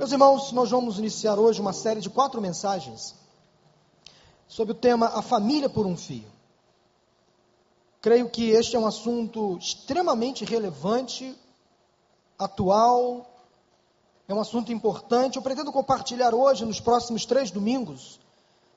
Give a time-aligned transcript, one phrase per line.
[0.00, 3.14] Meus irmãos, nós vamos iniciar hoje uma série de quatro mensagens
[4.48, 6.24] sobre o tema A Família por um Fio.
[8.00, 11.38] Creio que este é um assunto extremamente relevante,
[12.38, 13.30] atual,
[14.26, 15.36] é um assunto importante.
[15.36, 18.18] Eu pretendo compartilhar hoje, nos próximos três domingos,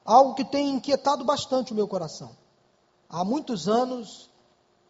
[0.03, 2.31] algo que tem inquietado bastante o meu coração.
[3.07, 4.29] Há muitos anos,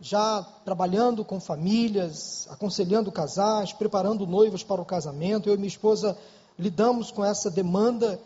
[0.04, 5.48] já trabalhando com famílias, aconselhando casais, preparando noivos para o casamento.
[5.48, 6.18] Eu e minha esposa
[6.60, 8.20] lidamos com essa demanda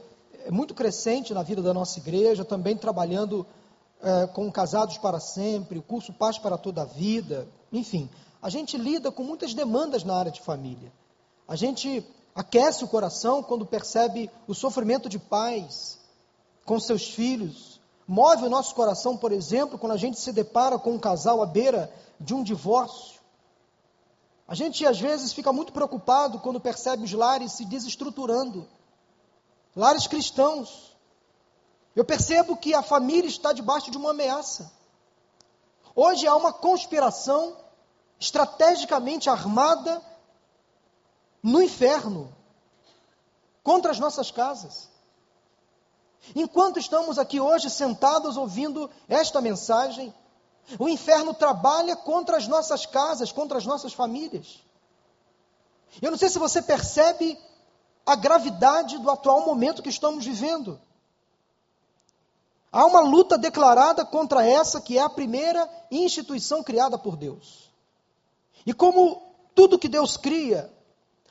[0.43, 3.45] é, muito crescente na vida da nossa igreja, também trabalhando
[4.01, 8.09] é, com casados para sempre, o curso Paz para toda a vida, enfim.
[8.41, 10.91] A gente lida com muitas demandas na área de família.
[11.47, 15.99] A gente aquece o coração quando percebe o sofrimento de pais
[16.65, 17.76] com seus filhos,
[18.07, 21.45] Move o nosso coração, por exemplo, quando a gente se depara com um casal à
[21.45, 23.19] beira de um divórcio.
[24.47, 28.65] A gente às vezes fica muito preocupado quando percebe os lares se desestruturando.
[29.75, 30.95] Lares cristãos.
[31.93, 34.71] Eu percebo que a família está debaixo de uma ameaça.
[35.93, 37.57] Hoje há uma conspiração
[38.19, 40.01] estrategicamente armada
[41.43, 42.33] no inferno
[43.63, 44.89] contra as nossas casas.
[46.35, 50.13] Enquanto estamos aqui hoje sentados ouvindo esta mensagem,
[50.77, 54.61] o inferno trabalha contra as nossas casas, contra as nossas famílias.
[56.01, 57.39] Eu não sei se você percebe
[58.05, 60.79] a gravidade do atual momento que estamos vivendo.
[62.71, 67.71] Há uma luta declarada contra essa que é a primeira instituição criada por Deus.
[68.65, 69.21] E como
[69.55, 70.71] tudo que Deus cria,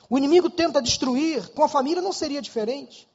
[0.09, 3.07] o inimigo tenta destruir, com a família não seria diferente.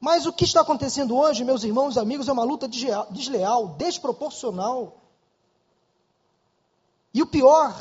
[0.00, 4.96] Mas o que está acontecendo hoje, meus irmãos e amigos, é uma luta desleal, desproporcional.
[7.12, 7.74] E o pior,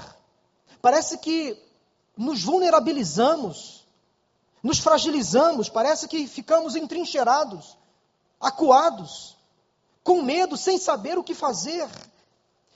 [0.81, 1.61] parece que
[2.17, 3.85] nos vulnerabilizamos,
[4.63, 7.77] nos fragilizamos, parece que ficamos entrincheirados,
[8.39, 9.38] acuados,
[10.03, 11.88] com medo, sem saber o que fazer,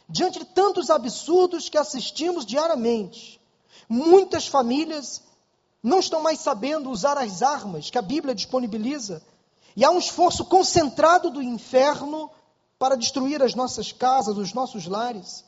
[0.08, 3.42] diante de tantos absurdos que assistimos diariamente.
[3.90, 5.24] Muitas famílias
[5.82, 9.24] não estão mais sabendo usar as armas que a Bíblia disponibiliza
[9.76, 12.30] e há um esforço concentrado do inferno
[12.78, 15.46] para destruir as nossas casas, os nossos lares.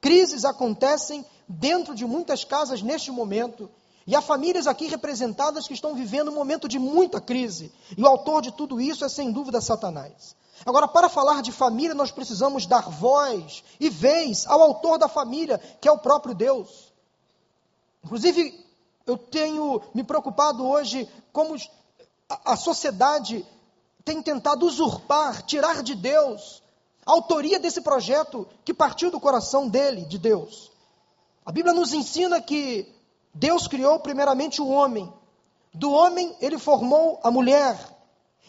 [0.00, 3.70] Crises acontecem dentro de muitas casas neste momento.
[4.06, 7.70] E há famílias aqui representadas que estão vivendo um momento de muita crise.
[7.96, 10.34] E o autor de tudo isso é, sem dúvida, Satanás.
[10.64, 15.58] Agora, para falar de família, nós precisamos dar voz e vez ao autor da família,
[15.80, 16.92] que é o próprio Deus.
[18.04, 18.66] Inclusive,
[19.06, 21.56] eu tenho me preocupado hoje como
[22.44, 23.44] a sociedade
[24.04, 26.62] tem tentado usurpar, tirar de Deus
[27.04, 30.70] a autoria desse projeto que partiu do coração dele, de Deus.
[31.44, 32.86] A Bíblia nos ensina que
[33.34, 35.12] Deus criou primeiramente o homem.
[35.72, 37.78] Do homem ele formou a mulher.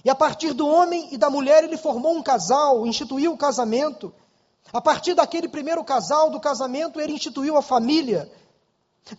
[0.03, 4.13] E a partir do homem e da mulher ele formou um casal, instituiu o casamento.
[4.73, 8.31] A partir daquele primeiro casal, do casamento, ele instituiu a família.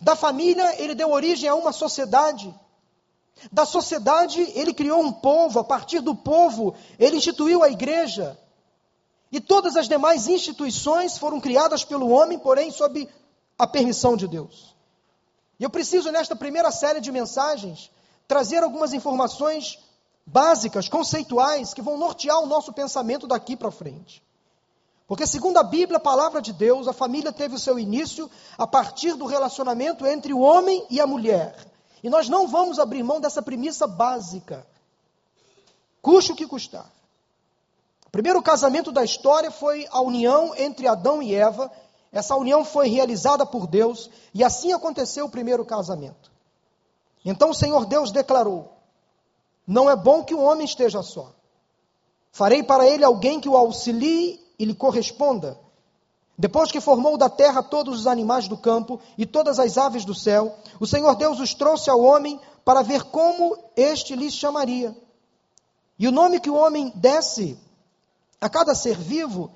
[0.01, 2.53] Da família ele deu origem a uma sociedade.
[3.51, 8.37] Da sociedade, ele criou um povo, a partir do povo, ele instituiu a igreja.
[9.31, 13.09] E todas as demais instituições foram criadas pelo homem, porém, sob
[13.57, 14.75] a permissão de Deus.
[15.59, 17.89] E eu preciso, nesta primeira série de mensagens,
[18.27, 19.79] trazer algumas informações
[20.25, 24.23] básicas, conceituais, que vão nortear o nosso pensamento daqui para frente.
[25.07, 28.65] Porque, segundo a Bíblia, a palavra de Deus, a família teve o seu início a
[28.65, 31.72] partir do relacionamento entre o homem e a mulher.
[32.03, 34.67] E nós não vamos abrir mão dessa premissa básica.
[36.01, 36.91] Custe o que custar.
[38.05, 41.71] O primeiro casamento da história foi a união entre Adão e Eva.
[42.11, 46.29] Essa união foi realizada por Deus e assim aconteceu o primeiro casamento.
[47.23, 48.73] Então o Senhor Deus declarou:
[49.65, 51.31] Não é bom que o homem esteja só.
[52.33, 55.57] Farei para ele alguém que o auxilie e lhe corresponda.
[56.37, 60.15] Depois que formou da terra todos os animais do campo e todas as aves do
[60.15, 64.95] céu, o Senhor Deus os trouxe ao homem para ver como este lhes chamaria.
[65.97, 67.57] E o nome que o homem desse
[68.41, 69.51] a cada ser vivo,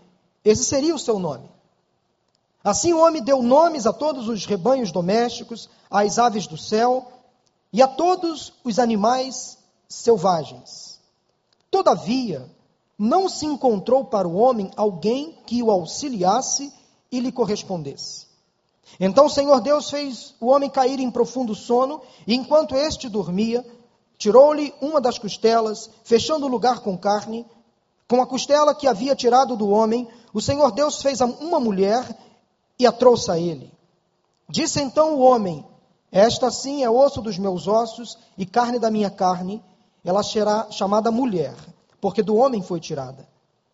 [0.46, 1.50] esse seria o seu nome.
[2.64, 7.12] Assim o homem deu nomes a todos os rebanhos domésticos, às aves do céu
[7.74, 9.58] e a todos os animais
[9.90, 11.00] selvagens.
[11.70, 12.50] Todavia,
[12.98, 16.74] não se encontrou para o homem alguém que o auxiliasse
[17.12, 18.26] e lhe correspondesse.
[19.00, 23.66] Então o Senhor Deus fez o homem cair em profundo sono, e enquanto este dormia,
[24.18, 27.46] tirou-lhe uma das costelas, fechando o lugar com carne.
[28.08, 32.18] Com a costela que havia tirado do homem, o Senhor Deus fez uma mulher
[32.80, 33.72] e a trouxe a ele.
[34.50, 35.66] Disse então o homem:
[36.12, 39.64] Esta sim é osso dos meus ossos e carne da minha carne.
[40.04, 41.54] Ela será chamada mulher,
[42.00, 43.28] porque do homem foi tirada.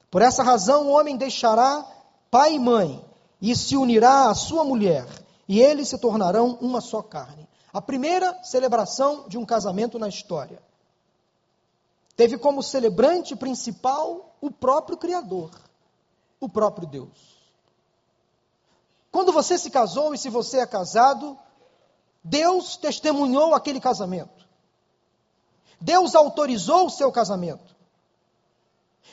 [0.09, 1.85] Por essa razão, o homem deixará
[2.29, 3.03] pai e mãe
[3.41, 5.05] e se unirá à sua mulher,
[5.47, 7.47] e eles se tornarão uma só carne.
[7.73, 10.61] A primeira celebração de um casamento na história.
[12.15, 15.49] Teve como celebrante principal o próprio Criador,
[16.39, 17.33] o próprio Deus.
[19.11, 21.37] Quando você se casou e se você é casado,
[22.23, 24.47] Deus testemunhou aquele casamento.
[25.81, 27.72] Deus autorizou o seu casamento.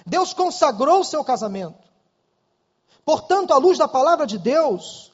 [0.06, 1.90] Deus consagrou o seu casamento.
[3.04, 5.12] Portanto, à luz da palavra de Deus,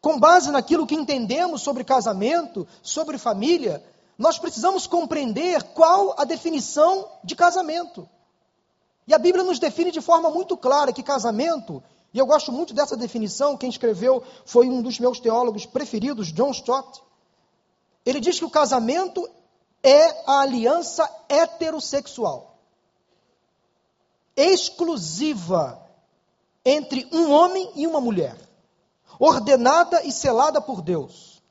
[0.00, 3.82] com base naquilo que entendemos sobre casamento, sobre família,
[4.16, 8.08] nós precisamos compreender qual a definição de casamento.
[9.06, 11.82] E a Bíblia nos define de forma muito clara que casamento,
[12.12, 16.50] e eu gosto muito dessa definição, quem escreveu foi um dos meus teólogos preferidos, John
[16.50, 17.02] Stott.
[18.04, 19.28] Ele diz que o casamento
[19.82, 22.47] é a aliança heterossexual
[24.38, 25.84] exclusiva
[26.64, 28.36] entre um homem e uma mulher,
[29.18, 31.42] ordenada e selada por Deus,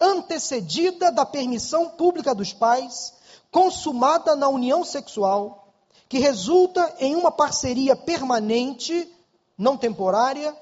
[0.00, 3.14] antecedida da permissão pública dos pais,
[3.52, 5.72] consumada na união sexual,
[6.08, 9.08] que resulta em uma parceria permanente,
[9.56, 10.56] não temporária,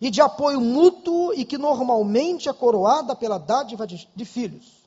[0.00, 4.77] e de apoio mútuo e que normalmente é coroada pela dádiva de, de filhos.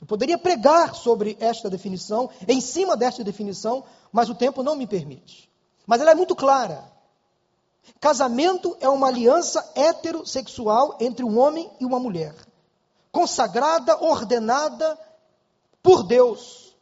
[0.00, 4.86] Eu poderia pregar sobre esta definição, em cima desta definição, mas o tempo não me
[4.86, 5.50] permite.
[5.86, 6.90] Mas ela é muito clara.
[8.00, 12.34] Casamento é uma aliança heterossexual entre um homem e uma mulher,
[13.10, 14.98] consagrada, ordenada
[15.82, 16.76] por Deus.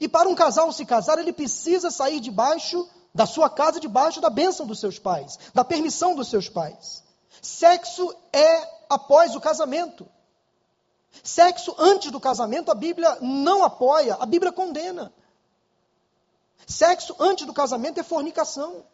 [0.00, 4.30] E para um casal se casar, ele precisa sair debaixo da sua casa, debaixo da
[4.30, 7.04] bênção dos seus pais, da permissão dos seus pais.
[7.42, 10.08] Sexo é após o casamento.
[11.22, 15.12] Sexo antes do casamento, a Bíblia não apoia, a Bíblia condena.
[16.66, 18.84] Sexo antes do casamento é fornicação.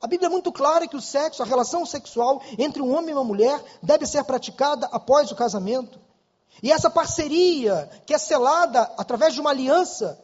[0.00, 3.12] A Bíblia é muito clara que o sexo, a relação sexual entre um homem e
[3.12, 6.00] uma mulher, deve ser praticada após o casamento.
[6.62, 10.18] E essa parceria, que é selada através de uma aliança,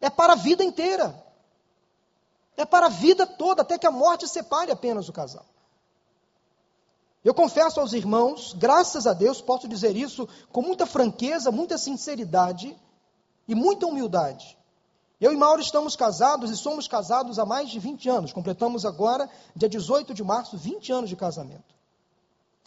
[0.00, 1.14] é para a vida inteira.
[2.56, 5.46] É para a vida toda, até que a morte separe apenas o casal.
[7.22, 12.74] Eu confesso aos irmãos, graças a Deus, posso dizer isso com muita franqueza, muita sinceridade
[13.46, 14.56] e muita humildade.
[15.20, 18.32] Eu e Mauro estamos casados e somos casados há mais de 20 anos.
[18.32, 21.74] Completamos agora, dia 18 de março, 20 anos de casamento.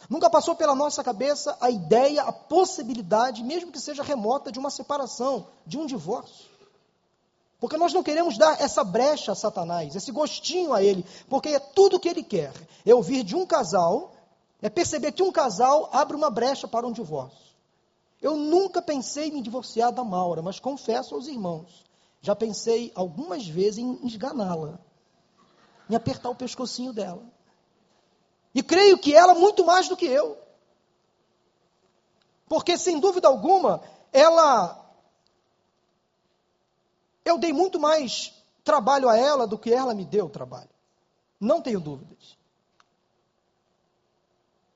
[0.08, 4.70] Nunca passou pela nossa cabeça a ideia, a possibilidade, mesmo que seja remota, de uma
[4.70, 6.46] separação, de um divórcio.
[7.60, 11.60] Porque nós não queremos dar essa brecha a Satanás, esse gostinho a ele, porque é
[11.60, 12.54] tudo o que ele quer.
[12.86, 14.14] É ouvir de um casal,
[14.64, 17.54] é perceber que um casal abre uma brecha para um divórcio.
[18.20, 21.84] Eu nunca pensei em me divorciar da Maura, mas confesso aos irmãos
[22.24, 24.80] já pensei algumas vezes em esganá-la,
[25.90, 27.22] em apertar o pescocinho dela.
[28.56, 30.38] E creio que ela muito mais do que eu.
[32.48, 33.82] Porque, sem dúvida alguma,
[34.14, 34.80] ela.
[37.26, 38.34] Eu dei muito mais
[38.64, 40.70] trabalho a ela do que ela me deu trabalho.
[41.38, 42.38] Não tenho dúvidas.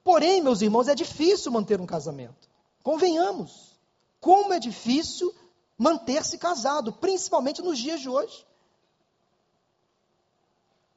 [0.08, 2.50] Porém, meus irmãos, é difícil manter um casamento.
[2.82, 3.78] Convenhamos.
[4.22, 5.36] Como é difícil
[5.78, 8.48] manter-se casado, principalmente nos dias de hoje.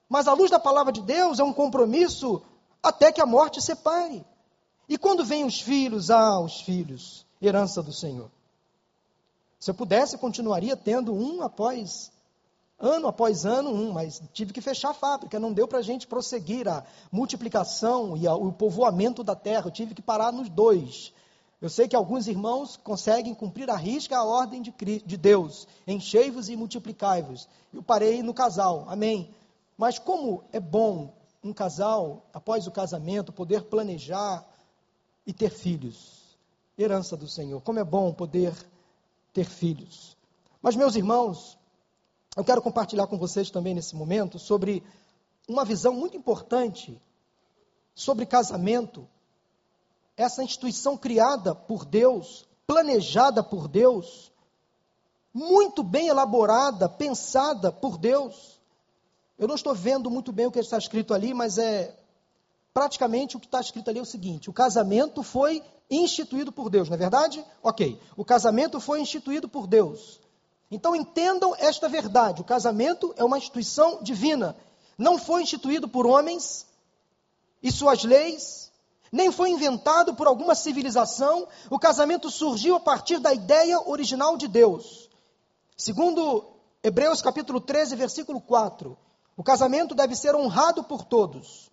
[0.08, 2.40] Mas a luz da palavra de Deus é um compromisso
[2.80, 4.24] até que a morte separe.
[4.88, 8.30] E quando vêm os filhos, ah, os filhos, herança do Senhor.
[9.58, 12.12] Se eu pudesse, continuaria tendo um após
[12.80, 16.06] ano após ano um, mas tive que fechar a fábrica, não deu para a gente
[16.06, 16.82] prosseguir a
[17.12, 21.12] multiplicação e a, o povoamento da terra, eu tive que parar nos dois.
[21.60, 24.72] Eu sei que alguns irmãos conseguem cumprir a risca a ordem de,
[25.04, 27.46] de Deus, enchei-vos e multiplicai-vos.
[27.72, 29.34] Eu parei no casal, amém.
[29.76, 31.12] Mas como é bom
[31.44, 34.46] um casal, após o casamento, poder planejar
[35.26, 36.38] e ter filhos.
[36.78, 37.60] Herança do Senhor.
[37.60, 38.54] Como é bom poder
[39.32, 40.16] ter filhos.
[40.62, 41.58] Mas, meus irmãos,
[42.36, 44.84] eu quero compartilhar com vocês também nesse momento sobre
[45.48, 47.00] uma visão muito importante
[47.94, 49.06] sobre casamento
[50.16, 54.30] essa instituição criada por Deus, planejada por Deus,
[55.32, 58.60] muito bem elaborada, pensada por Deus.
[59.38, 61.96] Eu não estou vendo muito bem o que está escrito ali, mas é
[62.72, 66.88] praticamente o que está escrito ali é o seguinte: o casamento foi instituído por Deus,
[66.88, 67.44] não é verdade?
[67.62, 67.98] Ok.
[68.16, 70.20] O casamento foi instituído por Deus.
[70.70, 74.56] Então entendam esta verdade: o casamento é uma instituição divina.
[74.96, 76.66] Não foi instituído por homens
[77.62, 78.70] e suas leis,
[79.10, 84.46] nem foi inventado por alguma civilização, o casamento surgiu a partir da ideia original de
[84.46, 85.08] Deus.
[85.76, 86.44] Segundo
[86.82, 88.96] Hebreus capítulo 13, versículo 4,
[89.36, 91.70] o casamento deve ser honrado por todos.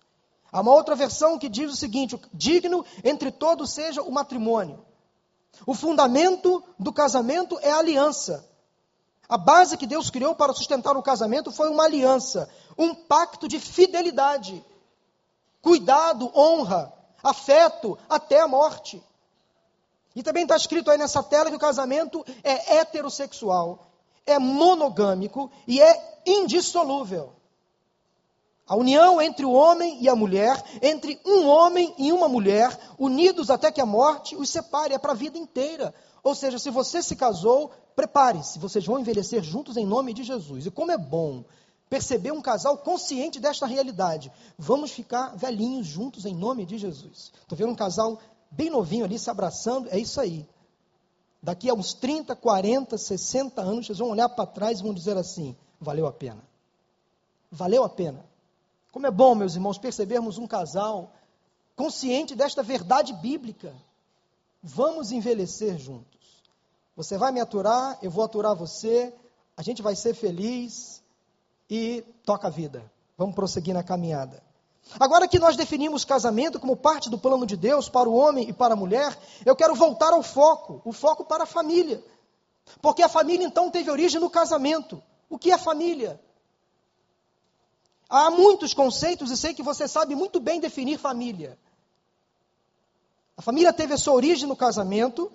[0.50, 4.84] Há uma outra versão que diz o seguinte: digno entre todos seja o matrimônio.
[5.66, 8.48] O fundamento do casamento é a aliança.
[9.28, 13.60] A base que Deus criou para sustentar o casamento foi uma aliança, um pacto de
[13.60, 14.64] fidelidade,
[15.60, 16.92] cuidado, honra,
[17.22, 19.02] afeto até a morte.
[20.16, 23.90] E também está escrito aí nessa tela que o casamento é heterossexual,
[24.24, 27.34] é monogâmico e é indissolúvel.
[28.66, 33.50] A união entre o homem e a mulher, entre um homem e uma mulher, unidos
[33.50, 35.94] até que a morte os separe, é para a vida inteira.
[36.22, 40.66] Ou seja, se você se casou, prepare-se, vocês vão envelhecer juntos em nome de Jesus.
[40.66, 41.42] E como é bom
[41.90, 44.30] perceber um casal consciente desta realidade.
[44.56, 47.32] Vamos ficar velhinhos juntos em nome de Jesus.
[47.40, 48.20] Estou vendo um casal
[48.52, 50.46] bem novinho ali se abraçando, é isso aí.
[51.42, 55.16] Daqui a uns 30, 40, 60 anos, vocês vão olhar para trás e vão dizer
[55.16, 56.42] assim: valeu a pena.
[57.50, 58.24] Valeu a pena.
[58.92, 61.12] Como é bom, meus irmãos, percebermos um casal
[61.74, 63.74] consciente desta verdade bíblica.
[64.62, 66.17] Vamos envelhecer juntos.
[66.98, 69.14] Você vai me aturar, eu vou aturar você,
[69.56, 71.00] a gente vai ser feliz
[71.70, 72.90] e toca a vida.
[73.16, 74.42] Vamos prosseguir na caminhada.
[74.98, 78.52] Agora que nós definimos casamento como parte do plano de Deus para o homem e
[78.52, 82.02] para a mulher, eu quero voltar ao foco, o foco para a família.
[82.82, 85.00] Porque a família então teve origem no casamento.
[85.30, 86.20] O que é família?
[88.08, 91.56] Há muitos conceitos e sei que você sabe muito bem definir família.
[93.36, 95.30] A família teve a sua origem no casamento,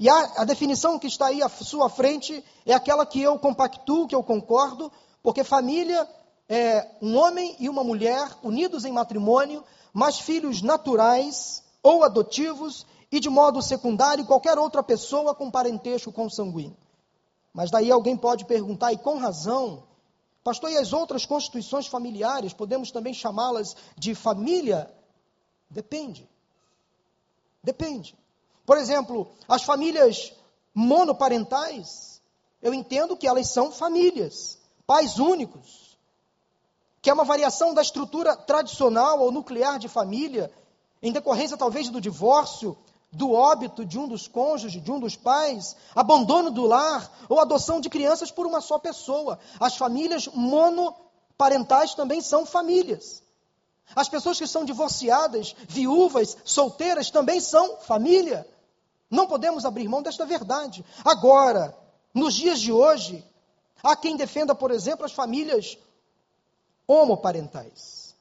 [0.00, 4.08] e a, a, definição que está aí à sua frente é aquela que eu compactuo,
[4.08, 4.90] que eu concordo,
[5.22, 6.08] porque família
[6.48, 13.20] é um homem e uma mulher unidos em matrimônio, mas filhos naturais ou adotivos e
[13.20, 16.78] de modo secundário qualquer outra pessoa com parentesco consanguíneo.
[17.52, 19.82] Mas daí alguém pode perguntar, e com razão,
[20.42, 24.90] Pastor, e as outras constituições familiares, podemos também chamá-las de família?
[25.68, 26.26] Depende.
[27.62, 28.16] Depende.
[28.66, 30.32] Por exemplo, as famílias
[30.74, 32.20] monoparentais,
[32.62, 35.98] eu entendo que elas são famílias, pais únicos,
[37.02, 40.52] que é uma variação da estrutura tradicional ou nuclear de família,
[41.02, 42.76] em decorrência talvez do divórcio
[43.12, 47.80] do óbito de um dos cônjuges, de um dos pais, abandono do lar ou adoção
[47.80, 49.38] de crianças por uma só pessoa.
[49.58, 53.22] As famílias monoparentais também são famílias.
[53.94, 58.46] As pessoas que são divorciadas, viúvas, solteiras também são família.
[59.10, 60.84] Não podemos abrir mão desta verdade.
[61.04, 61.76] Agora,
[62.14, 63.24] nos dias de hoje,
[63.82, 65.76] há quem defenda, por exemplo, as famílias
[66.86, 68.16] homoparentais,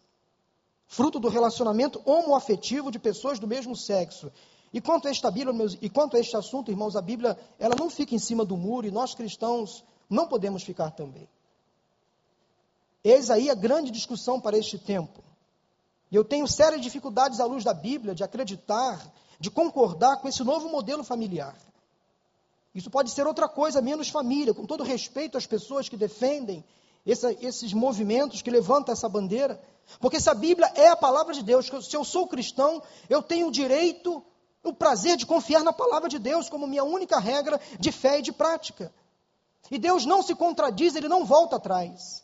[0.88, 4.32] fruto do relacionamento homoafetivo de pessoas do mesmo sexo.
[4.72, 7.76] E quanto a esta Bíblia, meus, e quanto a este assunto, irmãos, a Bíblia, ela
[7.76, 11.28] não fica em cima do muro e nós cristãos não podemos ficar também.
[13.04, 15.24] Eis aí a grande discussão para este tempo.
[16.12, 19.00] E eu tenho sérias dificuldades à luz da Bíblia de acreditar,
[19.40, 21.56] de concordar com esse novo modelo familiar.
[22.74, 26.64] Isso pode ser outra coisa, menos família, com todo respeito às pessoas que defendem
[27.06, 29.62] essa, esses movimentos, que levantam essa bandeira.
[30.00, 33.48] Porque se a Bíblia é a palavra de Deus, se eu sou cristão, eu tenho
[33.48, 34.24] o direito
[34.64, 38.22] o prazer de confiar na palavra de Deus como minha única regra de fé e
[38.22, 38.94] de prática.
[39.72, 42.24] E Deus não se contradiz, ele não volta atrás.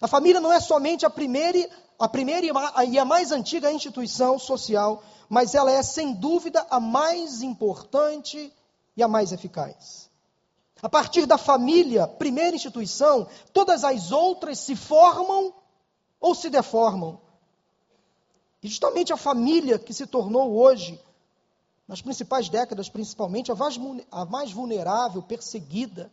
[0.00, 2.46] A família não é somente a primeira, a primeira
[2.86, 8.52] e a mais antiga instituição social, mas ela é, sem dúvida, a mais importante
[8.96, 10.08] e a mais eficaz.
[10.80, 15.52] A partir da família, primeira instituição, todas as outras se formam
[16.20, 17.20] ou se deformam.
[18.62, 21.00] E justamente a família que se tornou hoje
[21.86, 26.12] nas principais décadas, principalmente, a mais, vulnerável, perseguida.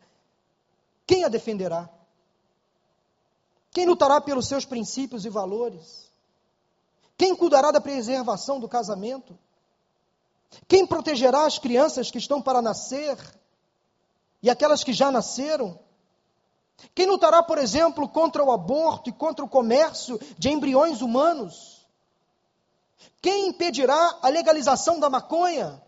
[1.05, 1.89] Quem a defenderá?
[3.75, 6.09] Quem lutará pelos seus princípios e valores?
[7.17, 9.37] Quem cuidará da preservação do casamento?
[10.65, 13.17] Quem protegerá as crianças que estão para nascer
[14.41, 15.77] e aquelas que já nasceram?
[16.95, 21.85] Quem lutará, por exemplo, contra o aborto e contra o comércio de embriões humanos?
[23.21, 25.83] Quem impedirá a legalização da maconha?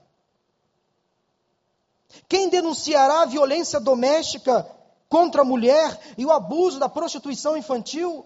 [2.28, 4.70] Quem denunciará a violência doméstica
[5.10, 8.26] contra a mulher e o abuso da prostituição infantil?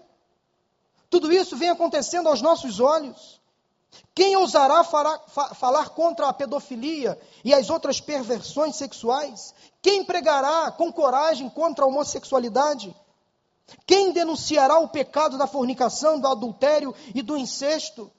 [1.08, 3.40] Tudo isso vem acontecendo aos nossos olhos.
[4.14, 9.54] Quem ousará falar contra a pedofilia e as outras perversões sexuais?
[9.82, 12.94] Quem pregará com coragem contra a homossexualidade?
[13.86, 18.10] Quem denunciará o pecado da fornicação, do adultério e do incesto?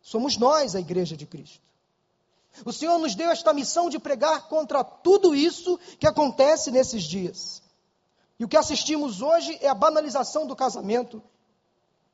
[0.00, 1.67] Somos nós a igreja de Cristo.
[2.64, 7.62] O Senhor nos deu esta missão de pregar contra tudo isso que acontece nesses dias.
[8.38, 11.22] E o que assistimos hoje é a banalização do casamento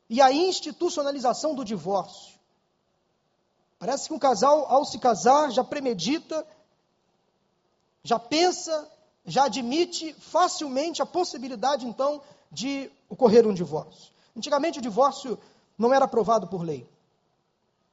[0.08, 2.34] e a institucionalização do divórcio.
[3.78, 6.46] Parece que um casal, ao se casar, já premedita,
[8.02, 8.90] já pensa,
[9.26, 14.12] já admite facilmente a possibilidade, então, de ocorrer um divórcio.
[14.36, 15.38] Antigamente, o divórcio
[15.76, 16.88] não era aprovado por lei.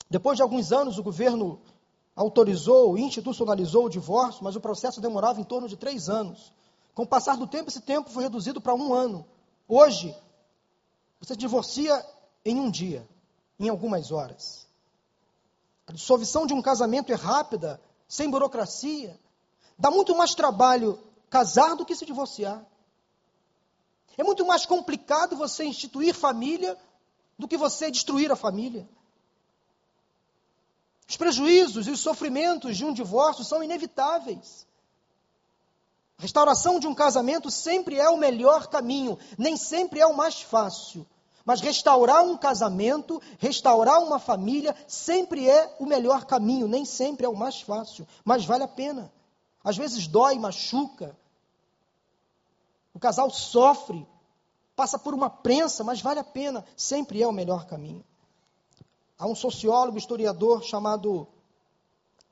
[0.09, 1.61] Depois de alguns anos, o governo
[2.21, 6.53] autorizou, institucionalizou o divórcio, mas o processo demorava em torno de três anos.
[6.93, 9.25] Com o passar do tempo, esse tempo foi reduzido para um ano.
[9.67, 10.15] Hoje,
[11.19, 12.05] você divorcia
[12.45, 13.07] em um dia,
[13.59, 14.67] em algumas horas.
[15.87, 19.19] A dissolução de um casamento é rápida, sem burocracia.
[19.77, 20.99] Dá muito mais trabalho
[21.29, 22.65] casar do que se divorciar.
[24.17, 26.77] É muito mais complicado você instituir família
[27.37, 28.87] do que você destruir a família.
[31.11, 34.65] Os prejuízos e os sofrimentos de um divórcio são inevitáveis.
[36.17, 40.41] A restauração de um casamento sempre é o melhor caminho, nem sempre é o mais
[40.41, 41.05] fácil.
[41.43, 47.29] Mas restaurar um casamento, restaurar uma família, sempre é o melhor caminho, nem sempre é
[47.29, 49.11] o mais fácil, mas vale a pena.
[49.61, 51.13] Às vezes dói, machuca.
[52.93, 54.07] O casal sofre,
[54.77, 58.05] passa por uma prensa, mas vale a pena, sempre é o melhor caminho.
[59.21, 61.27] Há um sociólogo, historiador chamado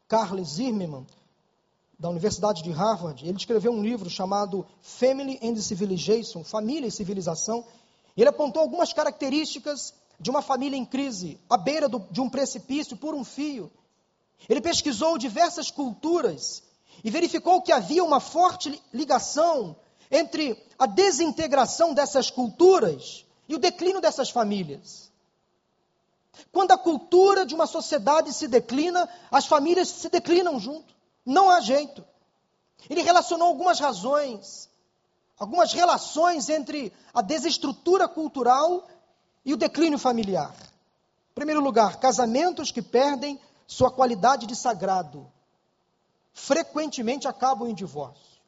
[0.07, 1.05] Carl Zimmermann,
[1.99, 7.63] da Universidade de Harvard, ele escreveu um livro chamado Family and Civilization, Família e Civilização.
[8.17, 12.97] Ele apontou algumas características de uma família em crise, à beira do, de um precipício
[12.97, 13.71] por um fio.
[14.49, 16.63] Ele pesquisou diversas culturas
[17.03, 19.75] e verificou que havia uma forte ligação
[20.09, 25.08] entre a desintegração dessas culturas e o declínio dessas famílias.
[26.51, 30.93] Quando a cultura de uma sociedade se declina, as famílias se declinam junto.
[31.25, 32.03] Não há jeito.
[32.89, 34.69] Ele relacionou algumas razões,
[35.37, 38.87] algumas relações entre a desestrutura cultural
[39.43, 40.53] e o declínio familiar.
[41.31, 45.31] Em primeiro lugar, casamentos que perdem sua qualidade de sagrado
[46.33, 48.39] frequentemente acabam em divórcio.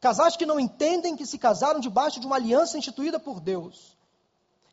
[0.00, 3.96] Casais que não entendem que se casaram debaixo de uma aliança instituída por Deus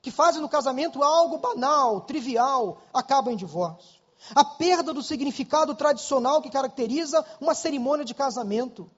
[0.08, 4.00] que fazem no casamento algo banal, trivial, acabam em divórcio.
[4.34, 8.90] A perda do significado tradicional que caracteriza uma cerimônia de casamento.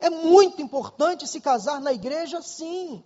[0.00, 3.04] É muito importante se casar na igreja, sim.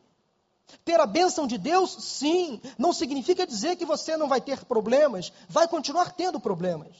[0.84, 2.60] Ter a bênção de Deus, sim.
[2.78, 6.94] Não significa dizer que você não vai ter problemas, vai continuar tendo problemas.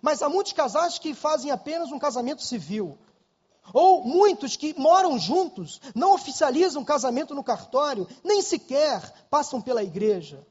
[0.00, 2.96] Mas há muitos casais que fazem apenas um casamento civil.
[3.72, 10.46] Ou muitos que moram juntos, não oficializam casamento no cartório, nem sequer passam pela igreja.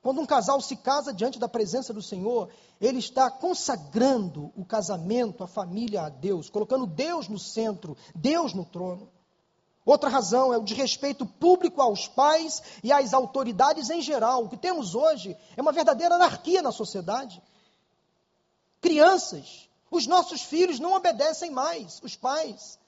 [0.00, 2.48] Quando um casal se casa diante da presença do Senhor,
[2.80, 8.64] ele está consagrando o casamento, a família a Deus, colocando Deus no centro, Deus no
[8.64, 9.08] trono.
[9.84, 14.44] Outra razão é o desrespeito público aos pais e às autoridades em geral.
[14.44, 17.42] O que temos hoje é uma verdadeira anarquia na sociedade.
[18.80, 22.78] Crianças os nossos filhos não obedecem mais os pais.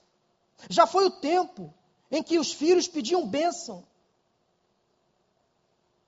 [0.69, 1.71] Já foi o tempo
[2.09, 3.85] em que os filhos pediam bênção,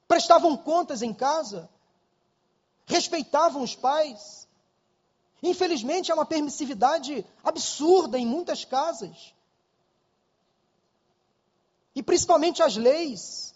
[0.07, 1.69] prestavam contas em casa,
[2.87, 4.47] respeitavam os pais.
[5.43, 9.35] Infelizmente, há uma permissividade absurda em muitas casas.
[11.93, 13.53] E principalmente as leis.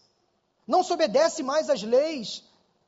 [0.68, 2.44] Não se obedece mais às leis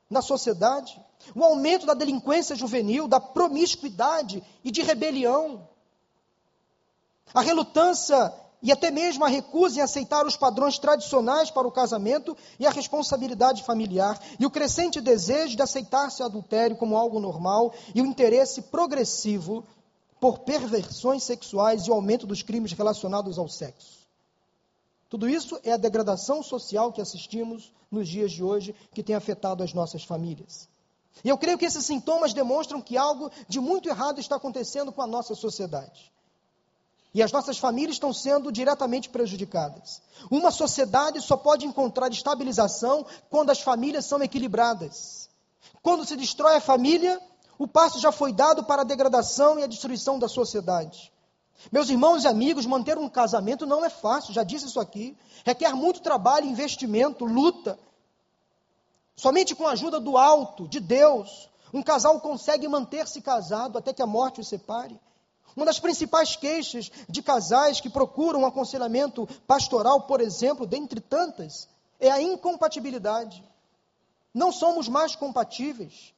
[0.08, 1.03] na sociedade
[1.34, 5.68] o aumento da delinquência juvenil, da promiscuidade e de rebelião,
[7.32, 8.32] a relutância
[8.64, 12.70] e até mesmo a recusa em aceitar os padrões tradicionais para o casamento e a
[12.70, 18.62] responsabilidade familiar, e o crescente desejo de aceitar-se adultério como algo normal e o interesse
[18.62, 19.62] progressivo
[20.18, 24.04] por perversões sexuais e o aumento dos crimes relacionados ao sexo.
[25.10, 29.62] Tudo isso é a degradação social que assistimos nos dias de hoje, que tem afetado
[29.62, 30.68] as nossas famílias.
[31.22, 35.02] E eu creio que esses sintomas demonstram que algo de muito errado está acontecendo com
[35.02, 36.12] a nossa sociedade.
[37.14, 40.02] E as nossas famílias estão sendo diretamente prejudicadas.
[40.28, 45.30] Uma sociedade só pode encontrar estabilização quando as famílias são equilibradas.
[45.80, 47.20] Quando se destrói a família,
[47.56, 51.12] o passo já foi dado para a degradação e a destruição da sociedade.
[51.70, 55.16] Meus irmãos e amigos, manter um casamento não é fácil, já disse isso aqui.
[55.44, 57.78] Requer muito trabalho, investimento, luta.
[59.16, 64.02] Somente com a ajuda do alto, de Deus, um casal consegue manter-se casado até que
[64.02, 65.00] a morte o separe.
[65.56, 71.68] Uma das principais queixas de casais que procuram um aconselhamento pastoral, por exemplo, dentre tantas,
[72.00, 73.44] é a incompatibilidade.
[74.32, 76.12] Não somos mais compatíveis.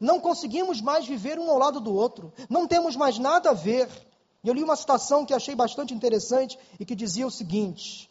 [0.00, 2.32] Não conseguimos mais viver um ao lado do outro.
[2.48, 3.90] Não temos mais nada a ver.
[4.42, 8.10] E eu li uma citação que achei bastante interessante e que dizia o seguinte: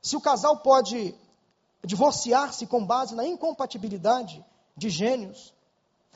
[0.00, 1.14] se o casal pode
[1.84, 4.44] divorciar-se com base na incompatibilidade
[4.76, 5.52] de gênios,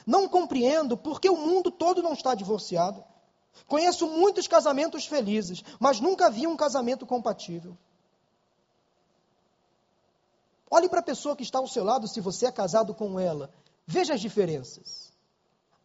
[0.06, 3.04] não compreendo por que o mundo todo não está divorciado.
[3.66, 7.76] Conheço muitos casamentos felizes, mas nunca vi um casamento compatível.
[10.70, 13.50] Olhe para a pessoa que está ao seu lado, se você é casado com ela.
[13.86, 15.12] Veja as diferenças.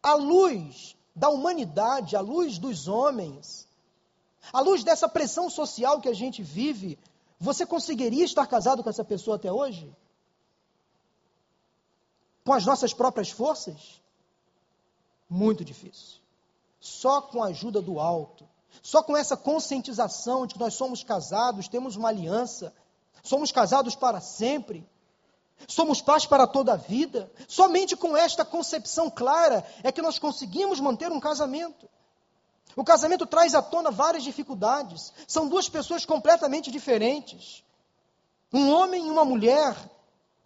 [0.02, 3.68] A luz da humanidade, a luz dos homens,
[4.52, 6.98] a luz dessa pressão social que a gente vive,
[7.42, 9.92] você conseguiria estar casado com essa pessoa até hoje?
[12.44, 14.00] Com as nossas próprias forças?
[15.28, 16.20] Muito difícil.
[16.78, 18.48] Só com a ajuda do alto,
[18.80, 22.72] só com essa conscientização de que nós somos casados, temos uma aliança,
[23.24, 24.88] somos casados para sempre,
[25.66, 27.28] somos pais para toda a vida.
[27.48, 31.90] Somente com esta concepção clara é que nós conseguimos manter um casamento.
[32.76, 35.12] O casamento traz à tona várias dificuldades.
[35.26, 37.62] São duas pessoas completamente diferentes.
[38.52, 39.76] Um homem e uma mulher,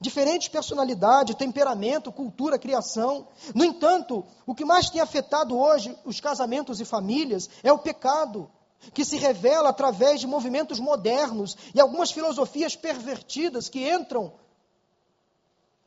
[0.00, 3.28] diferentes personalidade, temperamento, cultura, criação.
[3.54, 8.50] No entanto, o que mais tem afetado hoje os casamentos e famílias é o pecado,
[8.92, 14.32] que se revela através de movimentos modernos e algumas filosofias pervertidas que entram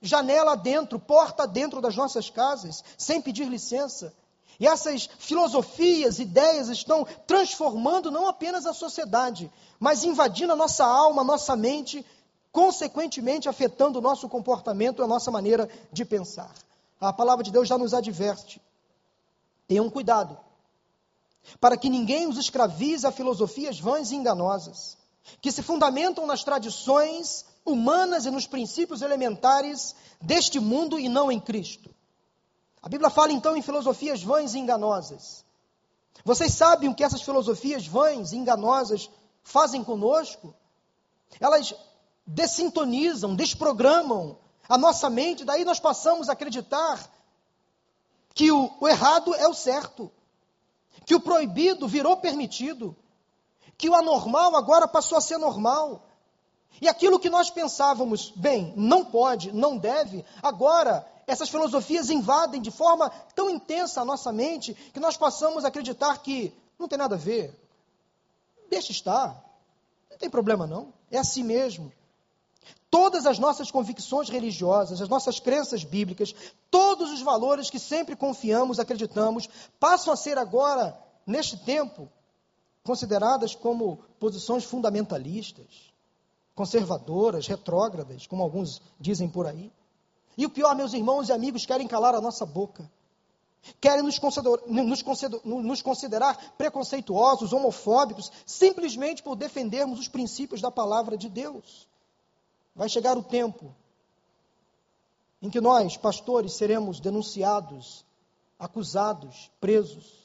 [0.02, 4.14] janela dentro, porta dentro das nossas casas, sem pedir licença.
[4.60, 11.22] E essas filosofias, ideias estão transformando não apenas a sociedade, mas invadindo a nossa alma,
[11.22, 12.06] a nossa mente,
[12.52, 16.54] consequentemente afetando o nosso comportamento, a nossa maneira de pensar.
[17.00, 18.62] A palavra de Deus já nos adverte.
[19.66, 20.38] Tenham cuidado,
[21.62, 24.98] para que ninguém os escravize a filosofias vãs e enganosas,
[25.42, 31.40] que se fundamentam nas tradições humanas e nos princípios elementares deste mundo e não em
[31.40, 31.90] Cristo.
[32.82, 35.46] A Bíblia fala então em filosofias vãs e enganosas.
[36.24, 39.10] Vocês sabem o que essas filosofias vãs e enganosas
[39.44, 40.54] fazem conosco?
[41.40, 41.74] Elas
[42.26, 44.38] dessintonizam, desprogramam
[44.68, 47.10] a nossa mente, daí nós passamos a acreditar
[48.34, 50.12] que o, o errado é o certo,
[51.06, 52.96] que o proibido virou permitido,
[53.78, 56.06] que o anormal agora passou a ser normal.
[56.82, 62.72] E aquilo que nós pensávamos, bem, não pode, não deve, agora essas filosofias invadem de
[62.72, 67.16] forma tão intensa a nossa mente que nós passamos a acreditar que não tem nada
[67.16, 67.56] a ver.
[68.70, 69.44] Deixa estar.
[70.10, 70.92] Não tem problema não.
[71.12, 71.92] É assim mesmo.
[72.90, 76.34] Todas as nossas convicções religiosas, as nossas crenças bíblicas,
[76.72, 79.48] todos os valores que sempre confiamos, acreditamos,
[79.80, 82.10] passam a ser agora, neste tempo,
[82.84, 85.89] consideradas como posições fundamentalistas,
[86.60, 89.72] conservadoras, retrógradas, como alguns dizem por aí.
[90.38, 92.92] E o pior, meus irmãos e amigos, querem calar a nossa boca.
[93.80, 100.70] Querem nos considerar, nos, considerar, nos considerar preconceituosos, homofóbicos, simplesmente por defendermos os princípios da
[100.70, 101.88] palavra de Deus.
[102.76, 103.74] Vai chegar o tempo
[105.42, 108.06] em que nós, pastores, seremos denunciados,
[108.60, 110.19] acusados, presos.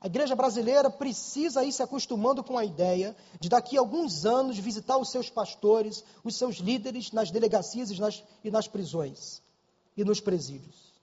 [0.00, 4.56] A igreja brasileira precisa ir se acostumando com a ideia de daqui a alguns anos
[4.56, 9.42] visitar os seus pastores, os seus líderes nas delegacias e nas, e nas prisões
[9.96, 10.94] e nos presídios.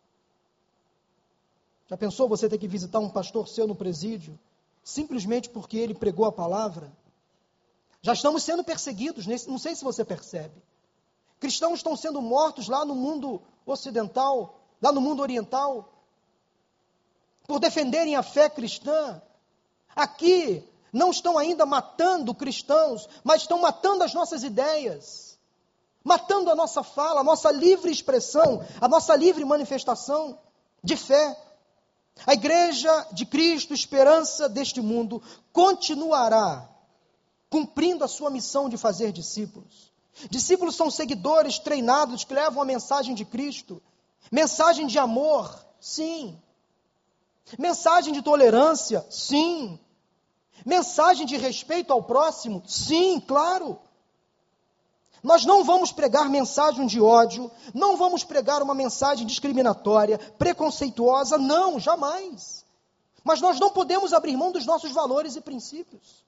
[1.88, 4.39] Já pensou você ter que visitar um pastor seu no presídio
[4.81, 6.91] simplesmente porque ele pregou a palavra?
[8.01, 10.55] Já estamos sendo perseguidos, não sei se você percebe.
[11.39, 15.91] Cristãos estão sendo mortos lá no mundo ocidental, lá no mundo oriental,
[17.47, 19.21] por defenderem a fé cristã.
[19.95, 25.38] Aqui não estão ainda matando cristãos, mas estão matando as nossas ideias,
[26.03, 30.39] matando a nossa fala, a nossa livre expressão, a nossa livre manifestação
[30.84, 31.38] de fé.
[32.25, 36.69] A igreja de Cristo, esperança deste mundo, continuará
[37.49, 39.91] cumprindo a sua missão de fazer discípulos.
[40.29, 43.81] Discípulos são seguidores treinados que levam a mensagem de Cristo,
[44.31, 46.41] mensagem de amor, sim.
[47.58, 49.05] Mensagem de tolerância?
[49.10, 49.79] Sim.
[50.65, 52.63] Mensagem de respeito ao próximo?
[52.65, 53.79] Sim, claro.
[55.21, 61.79] Nós não vamos pregar mensagem de ódio, não vamos pregar uma mensagem discriminatória, preconceituosa, não,
[61.79, 62.63] jamais.
[63.23, 66.23] Mas nós não podemos abrir mão dos nossos valores e princípios.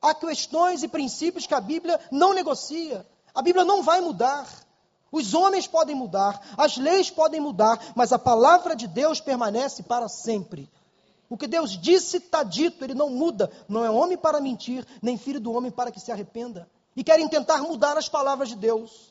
[0.00, 3.06] Há questões e princípios que a Bíblia não negocia.
[3.34, 4.46] A Bíblia não vai mudar.
[5.16, 10.10] Os homens podem mudar, as leis podem mudar, mas a palavra de Deus permanece para
[10.10, 10.70] sempre.
[11.26, 13.50] O que Deus disse está dito, ele não muda.
[13.66, 16.68] Não é homem para mentir, nem filho do homem para que se arrependa.
[16.94, 19.10] E querem tentar mudar as palavras de Deus,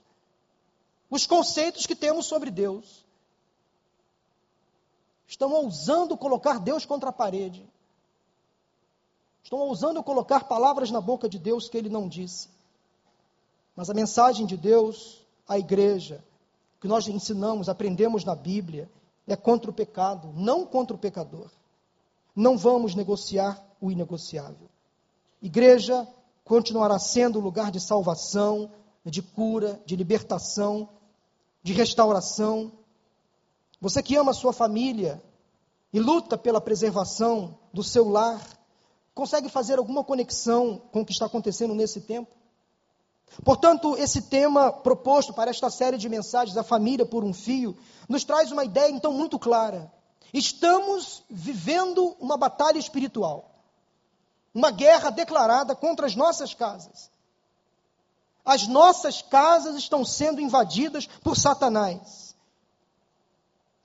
[1.09, 3.03] os conceitos que temos sobre Deus.
[5.27, 7.67] estão ousando colocar Deus contra a parede.
[9.41, 12.47] Estão ousando colocar palavras na boca de Deus que ele não disse.
[13.75, 16.23] Mas a mensagem de Deus à igreja,
[16.79, 18.89] que nós ensinamos, aprendemos na Bíblia,
[19.27, 21.49] é contra o pecado, não contra o pecador.
[22.35, 24.69] Não vamos negociar o inegociável.
[25.41, 26.07] Igreja
[26.43, 28.71] continuará sendo lugar de salvação,
[29.03, 30.89] de cura, de libertação,
[31.63, 32.71] de restauração.
[33.81, 35.21] Você que ama a sua família
[35.91, 38.45] e luta pela preservação do seu lar,
[39.13, 42.35] consegue fazer alguma conexão com o que está acontecendo nesse tempo?
[43.43, 47.75] Portanto, esse tema proposto para esta série de mensagens, a família por um fio,
[48.07, 49.91] nos traz uma ideia então muito clara.
[50.33, 53.51] Estamos vivendo uma batalha espiritual,
[54.53, 57.09] uma guerra declarada contra as nossas casas.
[58.43, 62.35] As nossas casas estão sendo invadidas por Satanás.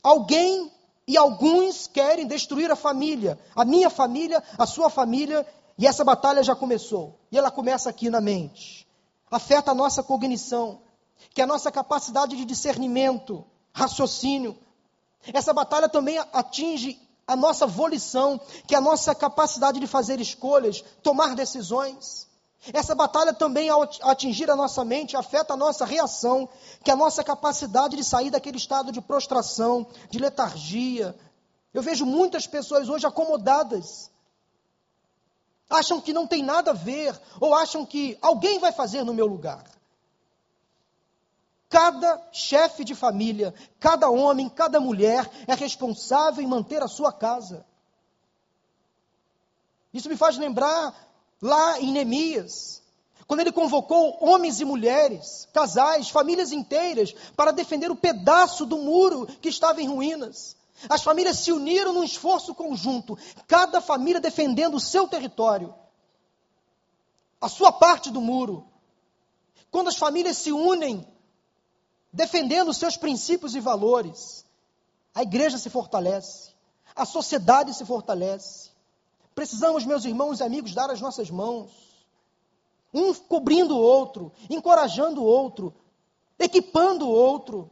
[0.02, 0.70] Alguém
[1.06, 5.46] e alguns querem destruir a família, a minha família, a sua família,
[5.78, 7.18] e essa batalha já começou.
[7.32, 8.86] E ela começa aqui na mente.
[9.30, 10.80] Afeta a nossa cognição,
[11.32, 14.58] que é a nossa capacidade de discernimento, raciocínio.
[15.32, 20.82] Essa batalha também atinge a nossa volição, que é a nossa capacidade de fazer escolhas,
[21.02, 22.28] tomar decisões.
[22.72, 26.48] Essa batalha também, ao atingir a nossa mente, afeta a nossa reação,
[26.84, 31.16] que é a nossa capacidade de sair daquele estado de prostração, de letargia.
[31.72, 34.10] Eu vejo muitas pessoas hoje acomodadas.
[35.70, 39.26] Acham que não tem nada a ver, ou acham que alguém vai fazer no meu
[39.26, 39.64] lugar.
[41.68, 47.64] Cada chefe de família, cada homem, cada mulher é responsável em manter a sua casa.
[49.94, 50.92] Isso me faz lembrar
[51.40, 52.82] lá em Neemias,
[53.28, 59.24] quando ele convocou homens e mulheres, casais, famílias inteiras, para defender o pedaço do muro
[59.40, 60.56] que estava em ruínas.
[60.88, 65.74] As famílias se uniram num esforço conjunto, cada família defendendo o seu território,
[67.40, 68.66] a sua parte do muro.
[69.70, 71.06] Quando as famílias se unem,
[72.12, 74.44] defendendo seus princípios e valores,
[75.14, 76.50] a igreja se fortalece,
[76.94, 78.70] a sociedade se fortalece.
[79.34, 81.70] Precisamos, meus irmãos e amigos, dar as nossas mãos,
[82.92, 85.72] um cobrindo o outro, encorajando o outro,
[86.38, 87.70] equipando o outro.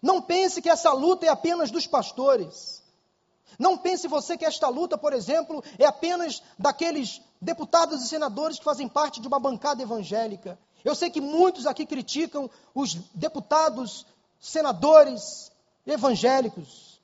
[0.00, 2.82] Não pense que essa luta é apenas dos pastores.
[3.58, 8.64] Não pense você que esta luta, por exemplo, é apenas daqueles deputados e senadores que
[8.64, 10.58] fazem parte de uma bancada evangélica.
[10.84, 14.06] Eu sei que muitos aqui criticam os deputados,
[14.40, 15.50] senadores
[15.86, 17.00] evangélicos.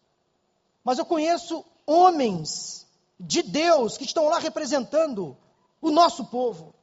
[0.85, 2.87] Mas eu conheço homens
[3.19, 5.37] de Deus que estão lá representando
[5.81, 6.75] o nosso povo.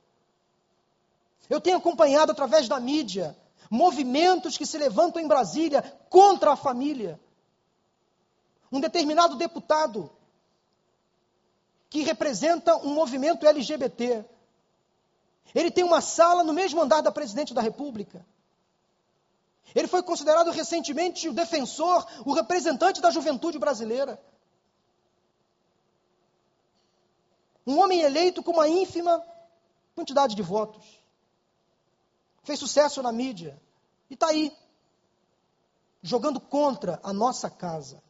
[1.50, 3.36] Eu tenho acompanhado através da mídia
[3.72, 7.18] movimentos que se levantam em Brasília contra a família.
[8.70, 10.12] Um determinado deputado
[11.90, 14.26] que representa um movimento LGBT.
[15.56, 18.26] Ele tem uma sala no mesmo andar da presidente da República.
[19.74, 24.22] Ele foi considerado recentemente o defensor, o representante da juventude brasileira.
[27.66, 29.26] Um homem eleito com uma ínfima
[29.96, 31.01] quantidade de votos.
[32.52, 33.58] Fez sucesso na mídia.
[34.10, 34.52] E está aí,
[36.02, 38.04] jogando contra a nossa casa.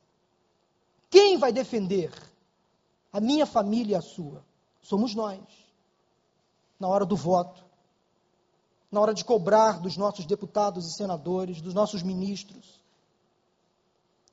[1.11, 2.11] Quem vai defender
[3.13, 4.43] a minha família e a sua?
[4.81, 5.39] Somos nós.
[6.79, 7.63] Na hora do voto,
[8.91, 12.81] na hora de cobrar dos nossos deputados e senadores, dos nossos ministros,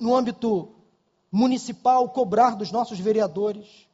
[0.01, 0.75] no âmbito
[1.31, 3.87] municipal, cobrar dos nossos vereadores,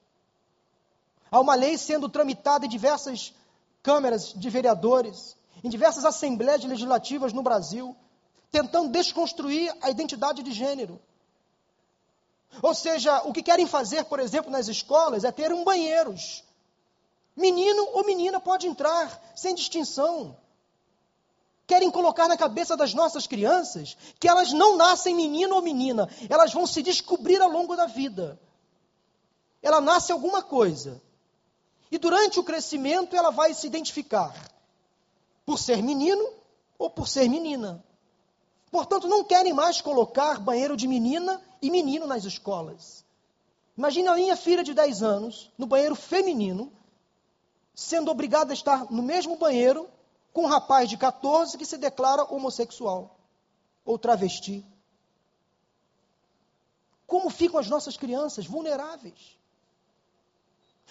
[1.29, 3.35] Há uma lei sendo tramitada em diversas
[3.83, 7.97] câmeras de vereadores, em diversas assembleias legislativas no Brasil,
[8.51, 11.01] tentando desconstruir a identidade de gênero.
[12.63, 16.45] Ou seja, o que querem fazer, por exemplo, nas escolas é ter um banheiros.
[17.37, 20.37] Menino ou menina pode entrar, sem distinção.
[21.67, 26.53] Querem colocar na cabeça das nossas crianças que elas não nascem menino ou menina, elas
[26.53, 28.39] vão se descobrir ao longo da vida.
[29.63, 31.03] Ela nasce alguma coisa,
[31.91, 34.54] e durante o crescimento ela vai se identificar
[35.55, 36.29] por ser menino
[36.77, 37.81] ou por ser menina.
[38.73, 43.05] Portanto, não querem mais colocar banheiro de menina e menino nas escolas.
[43.79, 46.73] Imagina a minha filha de 10 anos no banheiro feminino,
[47.73, 49.89] sendo obrigada a estar no mesmo banheiro
[50.33, 53.17] com um rapaz de 14 que se declara homossexual
[53.85, 54.67] ou travesti.
[57.07, 59.39] Como ficam as nossas crianças vulneráveis?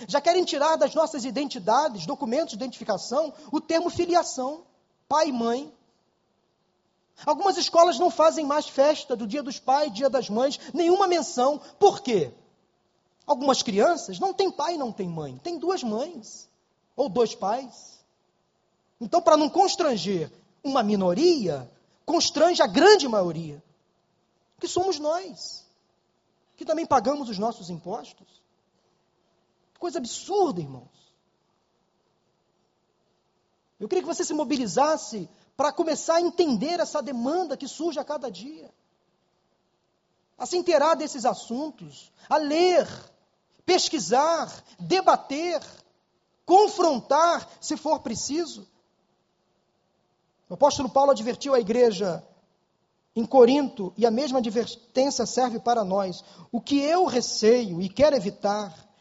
[0.07, 4.63] Já querem tirar das nossas identidades, documentos de identificação, o termo filiação,
[5.07, 5.73] pai e mãe.
[7.25, 11.61] Algumas escolas não fazem mais festa do Dia dos Pais, Dia das Mães, nenhuma menção.
[11.79, 12.33] Por quê?
[13.25, 16.49] Algumas crianças não têm pai e não têm mãe, têm duas mães
[16.95, 18.03] ou dois pais.
[18.99, 20.31] Então, para não constranger
[20.63, 21.69] uma minoria,
[22.05, 23.63] constrange a grande maioria,
[24.59, 25.65] que somos nós,
[26.55, 28.42] que também pagamos os nossos impostos.
[29.83, 31.13] Coisa absurda, irmãos.
[33.77, 38.03] Eu queria que você se mobilizasse para começar a entender essa demanda que surge a
[38.05, 38.73] cada dia.
[40.37, 42.87] A se inteirar desses assuntos, a ler,
[43.65, 45.61] pesquisar, debater,
[46.45, 48.65] confrontar, se for preciso.
[50.47, 52.25] O apóstolo Paulo advertiu a igreja
[53.13, 56.23] em Corinto, e a mesma advertência serve para nós.
[56.53, 58.92] O que eu receio e quero evitar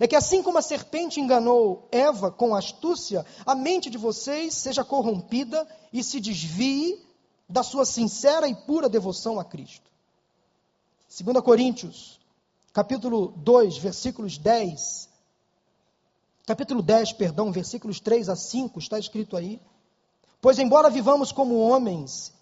[0.00, 4.84] é que assim como a serpente enganou Eva com astúcia, a mente de vocês seja
[4.84, 7.04] corrompida e se desvie
[7.48, 9.90] da sua sincera e pura devoção a Cristo.
[11.08, 12.20] 2 Coríntios,
[12.72, 15.08] capítulo 2, versículos 10.
[16.44, 19.60] Capítulo 10, perdão, versículos 3 a 5, está escrito aí.
[20.40, 22.32] Pois, embora vivamos como homens,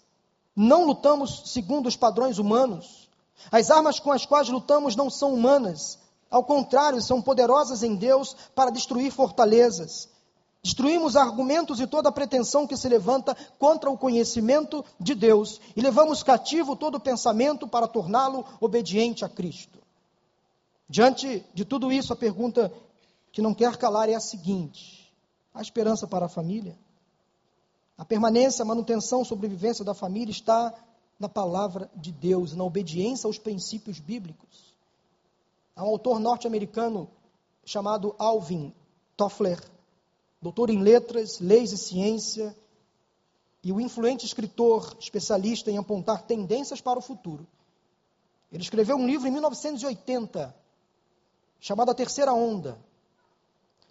[0.55, 3.09] não lutamos segundo os padrões humanos.
[3.51, 5.99] As armas com as quais lutamos não são humanas.
[6.29, 10.09] Ao contrário, são poderosas em Deus para destruir fortalezas.
[10.63, 16.23] Destruímos argumentos e toda pretensão que se levanta contra o conhecimento de Deus e levamos
[16.23, 19.77] cativo todo pensamento para torná-lo obediente a Cristo.
[20.89, 22.73] Diante de tudo isso, a pergunta
[23.31, 25.13] que não quer calar é a seguinte:
[25.53, 26.77] há esperança para a família?
[27.97, 30.73] A permanência, a manutenção, a sobrevivência da família está
[31.19, 34.74] na palavra de Deus, na obediência aos princípios bíblicos.
[35.75, 37.09] Há um autor norte-americano
[37.65, 38.73] chamado Alvin
[39.17, 39.59] Toffler,
[40.41, 42.55] doutor em letras, leis e ciência,
[43.63, 47.45] e o influente escritor especialista em apontar tendências para o futuro.
[48.51, 50.55] Ele escreveu um livro em 1980,
[51.59, 52.77] chamado A Terceira Onda,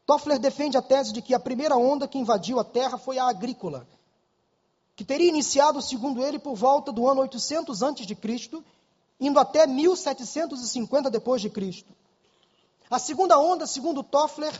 [0.06, 3.28] Toffler defende a tese de que a primeira onda que invadiu a Terra foi a
[3.28, 3.88] agrícola,
[4.94, 8.62] que teria iniciado, segundo ele, por volta do ano 800 a.C.,
[9.20, 11.92] indo até 1750 depois de Cristo.
[12.90, 14.52] A segunda onda, segundo Toffler,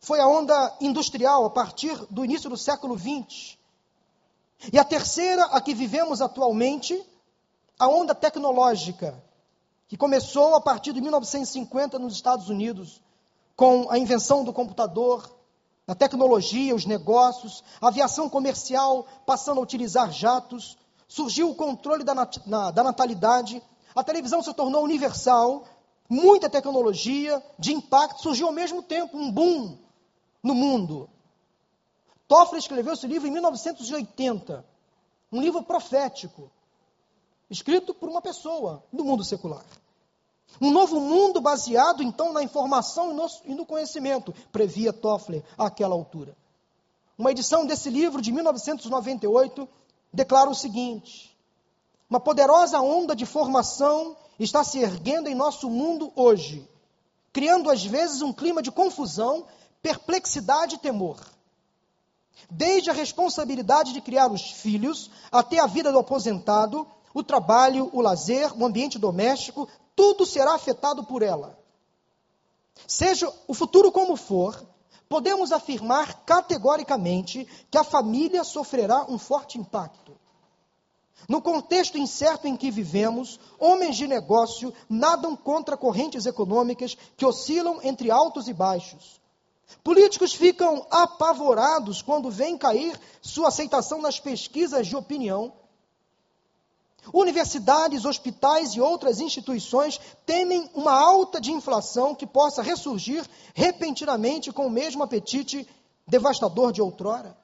[0.00, 3.56] foi a onda industrial a partir do início do século XX.
[4.72, 7.00] E a terceira, a que vivemos atualmente,
[7.78, 9.22] a onda tecnológica,
[9.88, 13.00] que começou a partir de 1950 nos Estados Unidos,
[13.56, 15.28] com a invenção do computador,
[15.86, 20.78] a tecnologia, os negócios, a aviação comercial passando a utilizar jatos,
[21.12, 22.38] surgiu o controle da, nat
[22.72, 23.62] da natalidade,
[23.94, 25.64] a televisão se tornou universal,
[26.08, 29.76] muita tecnologia de impacto, surgiu ao mesmo tempo um boom
[30.42, 31.10] no mundo.
[32.26, 34.64] Toffler escreveu esse livro em 1980,
[35.30, 36.50] um livro profético,
[37.50, 39.66] escrito por uma pessoa do mundo secular.
[40.62, 46.34] Um novo mundo baseado, então, na informação e no conhecimento, previa Toffler àquela altura.
[47.18, 49.68] Uma edição desse livro, de 1998,
[50.12, 51.36] declara o seguinte:
[52.08, 56.68] Uma poderosa onda de formação está se erguendo em nosso mundo hoje,
[57.32, 59.46] criando às vezes um clima de confusão,
[59.80, 61.18] perplexidade e temor.
[62.50, 68.00] Desde a responsabilidade de criar os filhos, até a vida do aposentado, o trabalho, o
[68.00, 71.58] lazer, o ambiente doméstico, tudo será afetado por ela.
[72.86, 74.62] Seja o futuro como for,
[75.12, 80.18] podemos afirmar categoricamente que a família sofrerá um forte impacto.
[81.28, 87.78] No contexto incerto em que vivemos, homens de negócio nadam contra correntes econômicas que oscilam
[87.82, 89.20] entre altos e baixos.
[89.84, 95.52] Políticos ficam apavorados quando veem cair sua aceitação nas pesquisas de opinião
[97.12, 104.66] Universidades, hospitais e outras instituições temem uma alta de inflação que possa ressurgir repentinamente com
[104.66, 105.68] o mesmo apetite
[106.06, 107.36] devastador de outrora.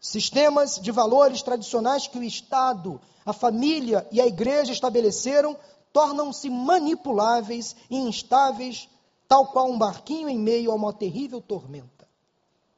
[0.00, 5.56] Sistemas de valores tradicionais que o Estado, a família e a igreja estabeleceram
[5.92, 8.88] tornam-se manipuláveis e instáveis,
[9.28, 12.08] tal qual um barquinho em meio a uma terrível tormenta.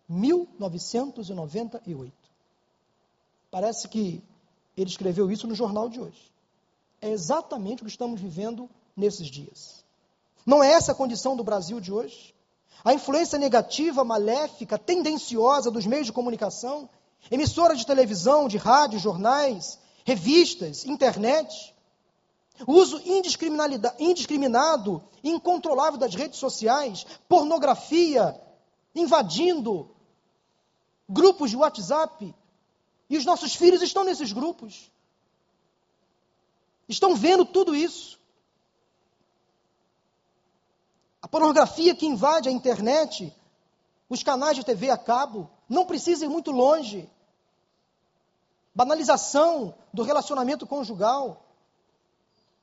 [0.08, 2.12] 1998.
[3.50, 4.22] Parece que
[4.76, 6.30] ele escreveu isso no jornal de hoje.
[7.00, 9.84] É exatamente o que estamos vivendo nesses dias.
[10.44, 12.34] Não é essa a condição do Brasil de hoje?
[12.84, 16.88] A influência negativa, maléfica, tendenciosa dos meios de comunicação,
[17.30, 21.74] emissoras de televisão, de rádio, jornais, revistas, internet,
[22.64, 28.40] o uso indiscriminado e incontrolável das redes sociais, pornografia,
[28.94, 29.90] invadindo
[31.08, 32.34] grupos de WhatsApp,
[33.08, 34.90] E os nossos filhos estão nesses grupos.
[36.88, 38.18] Estão vendo tudo isso.
[41.20, 43.34] A pornografia que invade a internet,
[44.08, 47.10] os canais de TV a cabo, não precisa ir muito longe.
[48.74, 51.42] Banalização do relacionamento conjugal.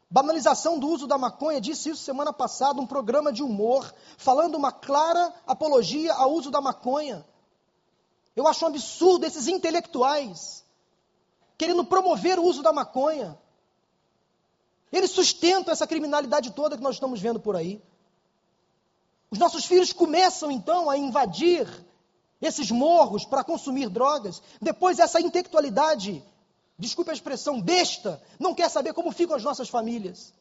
[0.09, 4.71] Banalização do uso da maconha, disse isso semana passada, um programa de humor, falando uma
[4.71, 7.25] clara apologia ao uso da maconha.
[8.35, 10.63] Eu acho um absurdo esses intelectuais
[11.57, 13.37] querendo promover o uso da maconha.
[14.91, 17.81] Eles sustentam essa criminalidade toda que nós estamos vendo por aí.
[19.31, 21.67] Os nossos filhos começam então a invadir
[22.41, 24.41] esses morros para consumir drogas.
[24.61, 26.23] Depois, essa intelectualidade,
[26.77, 30.33] desculpe a expressão, besta, não quer saber como ficam as nossas famílias.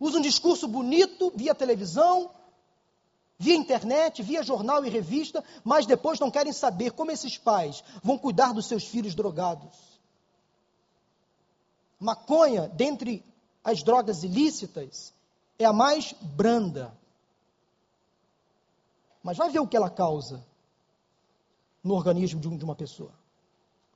[0.00, 2.30] Usa um discurso bonito via televisão,
[3.38, 8.18] via internet, via jornal e revista, mas depois não querem saber como esses pais vão
[8.18, 9.94] cuidar dos seus filhos drogados.
[11.98, 13.24] Maconha, dentre
[13.62, 15.14] as drogas ilícitas,
[15.58, 16.96] é a mais branda.
[19.22, 20.44] Mas vai ver o que ela causa
[21.82, 23.12] no organismo de, uma pessoa.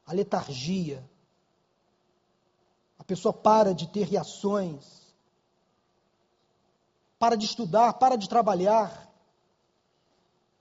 [0.06, 1.04] A letargia.
[2.98, 5.02] A pessoa para de ter reações.
[7.18, 9.07] Para de estudar, para de trabalhar.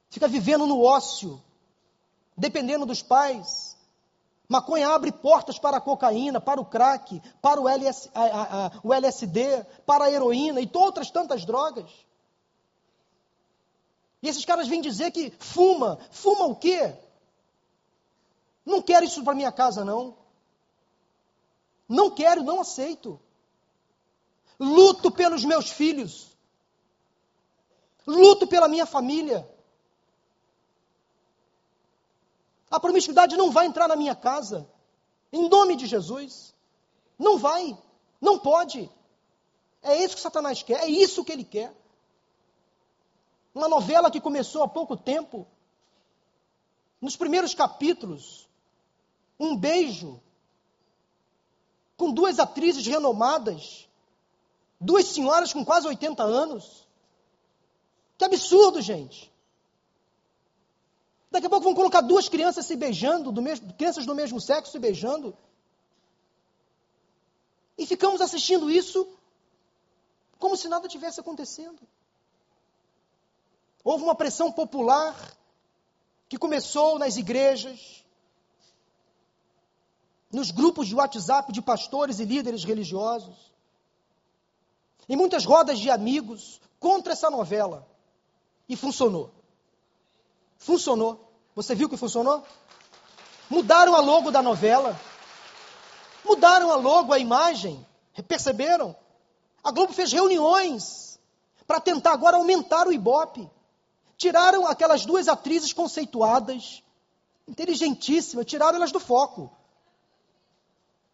[0.09, 1.41] Fica vivendo no ócio,
[2.35, 3.77] dependendo dos pais.
[4.47, 8.71] Maconha abre portas para a cocaína, para o crack, para o, LS, a, a, a,
[8.81, 11.91] o LSD, para a heroína e outras tantas drogas.
[14.21, 15.99] E esses caras vêm dizer que fuma.
[16.11, 16.95] Fuma o quê?
[18.65, 20.17] Não quero isso para minha casa, não.
[21.87, 23.19] Não quero, não aceito.
[24.59, 26.35] Luto pelos meus filhos.
[28.05, 29.47] Luto pela minha família.
[32.69, 34.69] A promiscuidade não vai entrar na minha casa.
[35.31, 36.53] Em nome de Jesus.
[37.17, 37.77] Não vai.
[38.19, 38.89] Não pode.
[39.81, 40.83] É isso que Satanás quer.
[40.83, 41.73] É isso que ele quer.
[43.53, 45.47] Uma novela que começou há pouco tempo.
[47.01, 48.47] Nos primeiros capítulos.
[49.39, 50.21] Um beijo.
[51.95, 53.87] Com duas atrizes renomadas.
[54.79, 56.87] Duas senhoras com quase 80 anos.
[58.17, 59.31] Que absurdo, gente.
[61.29, 64.71] Daqui a pouco vão colocar duas crianças se beijando, do mesmo, crianças do mesmo sexo
[64.71, 65.37] se beijando.
[67.77, 69.07] E ficamos assistindo isso
[70.39, 71.79] como se nada tivesse acontecendo.
[73.83, 75.15] Houve uma pressão popular
[76.29, 78.03] que começou nas igrejas,
[80.31, 83.53] nos grupos de WhatsApp de pastores e líderes religiosos,
[85.07, 87.87] em muitas rodas de amigos contra essa novela.
[88.69, 89.36] E funcionou.
[90.57, 91.31] Funcionou.
[91.55, 92.43] Você viu que funcionou?
[93.49, 94.99] Mudaram a logo da novela.
[96.23, 97.85] Mudaram a logo, a imagem.
[98.27, 98.95] Perceberam?
[99.63, 101.19] A Globo fez reuniões
[101.65, 103.49] para tentar agora aumentar o ibope.
[104.17, 106.83] Tiraram aquelas duas atrizes conceituadas,
[107.47, 109.51] inteligentíssimas, tiraram elas do foco.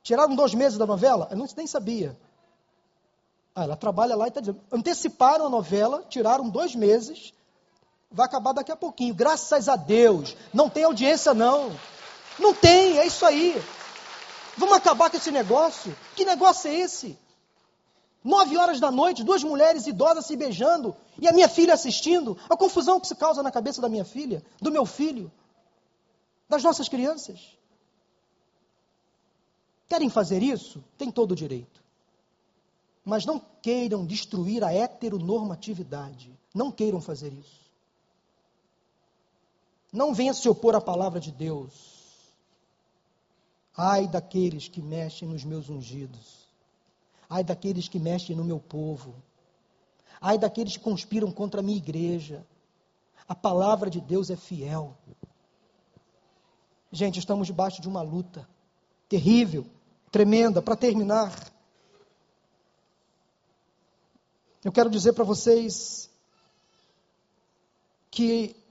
[0.01, 1.27] Tiraram dois meses da novela?
[1.31, 2.17] Eu não, nem sabia.
[3.55, 4.61] Ah, ela trabalha lá e está dizendo.
[4.71, 7.33] Anteciparam a novela, tiraram dois meses
[8.13, 9.13] vai acabar daqui a pouquinho.
[9.15, 10.37] Graças a Deus.
[10.53, 11.75] Não tem audiência, não.
[12.39, 13.59] Não tem, é isso aí.
[14.55, 15.95] Vamos acabar com esse negócio?
[16.15, 17.17] Que negócio é esse?
[18.23, 22.37] Nove horas da noite, duas mulheres idosas se beijando e a minha filha assistindo.
[22.49, 25.31] A confusão que se causa na cabeça da minha filha, do meu filho,
[26.47, 27.57] das nossas crianças.
[29.89, 30.83] Querem fazer isso?
[30.97, 31.83] Tem todo o direito.
[33.03, 36.31] Mas não queiram destruir a heteronormatividade.
[36.53, 37.62] Não queiram fazer isso.
[39.93, 41.93] Não venha se opor à palavra de Deus.
[43.77, 46.47] Ai daqueles que mexem nos meus ungidos.
[47.29, 49.13] Ai daqueles que mexem no meu povo.
[50.19, 52.43] Ai daqueles que conspiram contra a minha igreja.
[53.27, 54.97] A palavra de Deus é fiel.
[56.91, 58.49] Gente, estamos debaixo de uma luta
[59.07, 59.63] terrível,
[60.11, 60.59] tremenda.
[60.59, 61.31] Para terminar,
[64.63, 66.09] eu quero dizer para vocês
[68.09, 68.62] que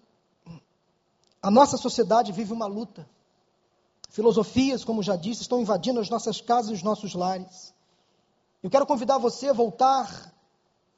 [1.43, 3.09] a nossa sociedade vive uma luta.
[4.09, 7.75] Filosofias, como já disse, estão invadindo as nossas casas e os nossos lares.
[8.63, 10.33] Eu quero convidar você a voltar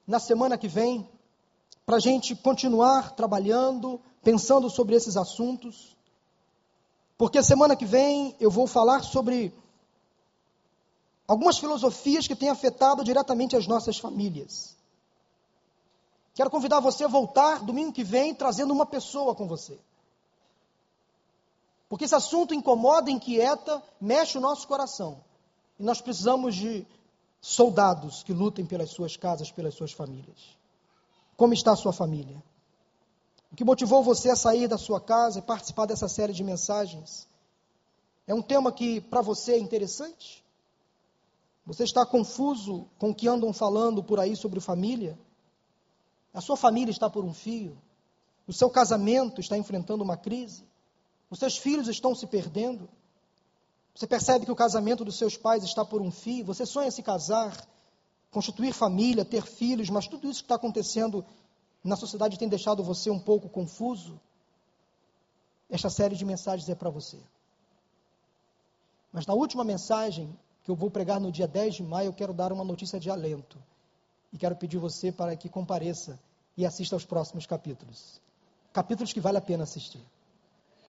[0.07, 1.09] na semana que vem
[1.86, 5.97] para a gente continuar trabalhando, pensando sobre esses assuntos.
[7.16, 9.55] Porque semana que vem eu vou falar sobre
[11.26, 14.76] algumas filosofias que têm afetado diretamente as nossas famílias.
[16.34, 19.78] Quero convidar você a voltar domingo que vem trazendo uma pessoa com você.
[21.95, 25.22] Porque esse assunto incomoda, inquieta, mexe o nosso coração.
[25.78, 26.84] E nós precisamos de
[27.40, 30.59] soldados que lutem pelas suas casas, pelas suas famílias.
[31.36, 32.42] Como está a sua família?
[33.53, 37.28] O que motivou você a sair da sua casa e participar dessa série de mensagens?
[38.26, 40.45] É um tema que para você é interessante?
[41.64, 45.16] Você está confuso com o que andam falando por aí sobre família?
[46.32, 47.78] A sua família está por um fio?
[48.49, 50.74] O seu casamento está enfrentando uma crise?
[51.35, 52.89] Os seus filhos estão se perdendo?
[53.93, 56.45] Você percebe que o casamento dos seus pais está por um fio?
[56.45, 57.66] Você sonha se casar,
[58.30, 61.26] constituir família, ter filhos, mas tudo isso que está acontecendo
[61.82, 64.20] na sociedade tem deixado você um pouco confuso?
[65.68, 67.18] Esta série de mensagens é para você.
[69.12, 72.32] Mas na última mensagem, que eu vou pregar no dia 10 de maio, eu quero
[72.32, 73.59] dar uma notícia de alento.
[74.32, 76.16] E quero pedir você para que compareça
[76.57, 78.20] e assista aos próximos capítulos.
[78.72, 80.14] Capítulos que vale a pena assistir.